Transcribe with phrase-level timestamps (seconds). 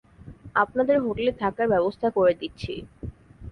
[0.55, 2.73] আপনাদের হোটেলে থাকার ব্যবস্থা করে দিচ্ছি!